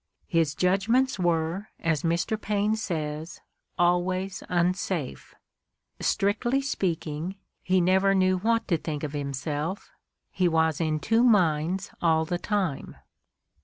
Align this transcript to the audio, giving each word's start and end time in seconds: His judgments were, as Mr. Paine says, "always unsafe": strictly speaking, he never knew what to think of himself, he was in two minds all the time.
His 0.25 0.55
judgments 0.55 1.19
were, 1.19 1.67
as 1.79 2.01
Mr. 2.01 2.35
Paine 2.35 2.75
says, 2.75 3.39
"always 3.77 4.41
unsafe": 4.49 5.35
strictly 5.99 6.59
speaking, 6.59 7.35
he 7.61 7.79
never 7.79 8.15
knew 8.15 8.39
what 8.39 8.67
to 8.69 8.77
think 8.77 9.03
of 9.03 9.13
himself, 9.13 9.91
he 10.31 10.47
was 10.47 10.81
in 10.81 10.99
two 10.99 11.23
minds 11.23 11.91
all 12.01 12.25
the 12.25 12.39
time. 12.39 12.95